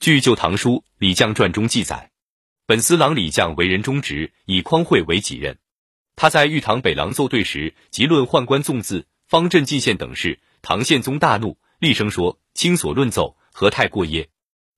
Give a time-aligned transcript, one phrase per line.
[0.00, 2.12] 据《旧唐书·李绛传》中记载，
[2.66, 5.58] 本司郎李绛为人忠直，以匡惠为己任。
[6.14, 14.28] 他在御堂北廊奏对时，即论宦官纵字、方阵进献等事，唐宪宗大怒，厉声说：“卿所论奏，何太过耶？”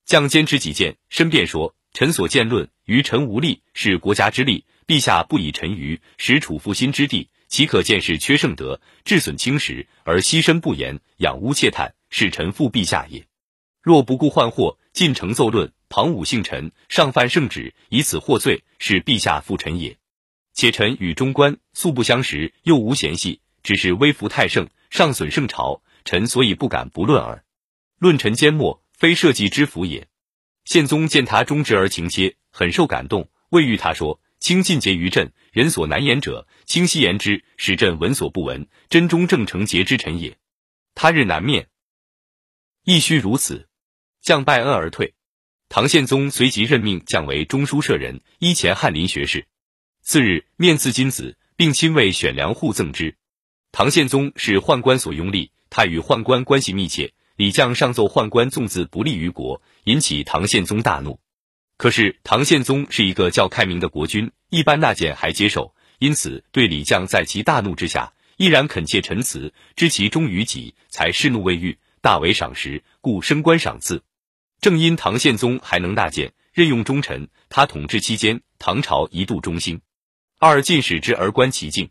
[0.09, 4.64] 绛坚持己见，申辩说：“臣所见论，于臣无力，是国家之力。
[4.87, 13.27] 陛下不以臣愚使处负心之地，岂可见是缺圣德，致损轻实，而牺牲不言，仰污窃叹，是臣负陛下也。
[13.82, 19.96] 若不顾患祸，进城奏论，庞武姓臣，上犯圣旨，以此获罪，是陛下负臣也。
[20.52, 27.45] 且臣与中官素不相识，又无嫌隙，只是威服太盛，上损圣朝，臣所以不敢不论耳。
[27.98, 30.09] 论臣缄默，非社稷之福也。
[30.65, 40.37] 宪宗见他忠直而情切，很受感动，谓谕他说：“卿尽节于朕，人所难言者，卿悉言之，使朕闻所不闻，真忠正诚节之臣也。
[40.95, 41.68] 他日难面，
[42.84, 43.68] 亦须如此。”
[44.20, 45.15] 将拜恩而退。
[45.69, 49.46] 唐宪宗随即任命将为中书舍人，依前翰林学士。
[50.02, 53.16] 次日，面赐金子，并亲为选粮户赠之。
[53.71, 57.13] 唐宪宗是宦官所拥立，他与宦官关系密切。
[57.37, 61.21] 李绛上奏宦官纵字不利于国，引起唐宪宗大怒。
[61.79, 74.03] 可是唐宪宗是一个较开明的国君，一般纳谏还接受，因此对李绛在其大怒之下，依然恳切陈词，知其忠于己，才释怒未愈，大为赏识，故升官赏赐。
[74.61, 79.81] 正因唐宪宗还能纳谏，任用忠臣，他统治期间，唐朝一度中兴。
[80.39, 81.89] 二进使之而观其境，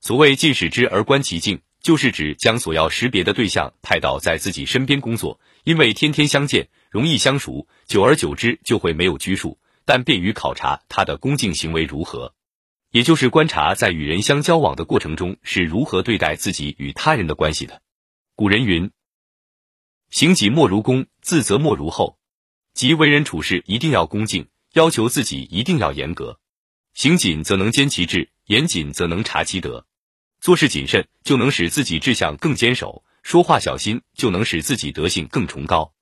[0.00, 12.34] 所谓进使之而观其境，就是指将所要识别的对象派到在自己身边工作，因为天天相见，容易相熟，久而久之就会没有拘束，但便于考察他的恭敬行为如何，
[12.90, 17.80] 也就是观察在与人相交往的过程中是如何对待自己与他人的关系的。
[18.36, 18.90] 古人云。
[20.12, 22.18] 行己莫如恭，自责莫如厚。
[22.74, 26.38] 即为人处事一定要恭敬，要求自己一定要严格。
[26.92, 29.86] 行谨则能坚其志，严谨则能察其德。
[30.38, 35.94] 做事谨慎，就能使自己志向更坚守；说话小心，就能使自己德性更崇高。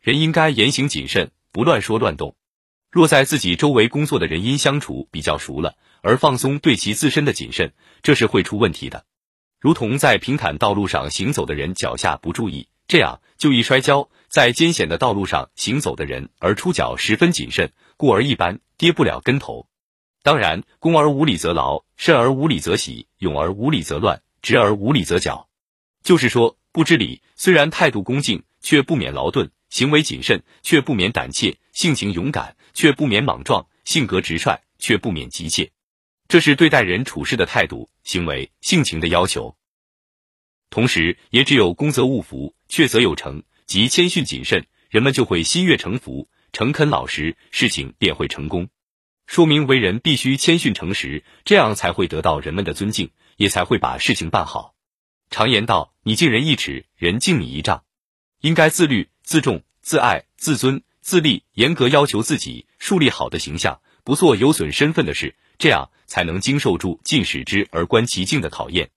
[0.00, 2.36] 人应该言行谨慎，不乱说乱动。
[2.92, 9.04] 若在自己周围工作的人因相处比较熟了，而放松对其自身的谨慎，这是会出问题的。
[9.58, 12.68] 如同在平坦道路上行走的人脚下不注意。
[12.88, 19.68] 这样就易摔跤，在艰险的道路上行走的人，而出脚十分谨慎，故而一般跌不了跟头。
[20.22, 25.48] 当然，恭而无礼则劳，慎而无礼则喜，勇而无礼则乱，直而无礼则绞。
[26.02, 35.70] 就是说，不知礼，虽然态度恭敬，却不免劳顿；行为谨慎，却不免胆怯；性情勇敢，却不免莽撞；性格直率，却不免急切。
[36.26, 39.56] 这是对待人处事的态度、行为、性情的要求。
[40.70, 48.68] 同时，也只有恭则勿服，却则有成，即谦逊谨慎，人们就会心悦诚服，诚恳老实，事情便会成功。
[49.26, 54.74] 说明为人必须谦逊诚实，这样才会得到人们的尊敬，也才会把事情办好。
[55.30, 57.82] 常言道：“你敬人一尺，人敬你一丈。”
[58.40, 68.90] 应该自律、自重、自爱、自尊、自立，严格要求自己，树立好的形象，不做有损身份的事，这样才能经受住进使之而观其境的考验。